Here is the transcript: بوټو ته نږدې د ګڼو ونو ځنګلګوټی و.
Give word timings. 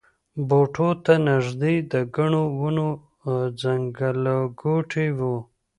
بوټو 0.47 0.89
ته 1.05 1.13
نږدې 1.29 1.75
د 1.91 1.93
ګڼو 2.15 2.43
ونو 2.59 2.87
ځنګلګوټی 3.61 5.07
و. 5.17 5.19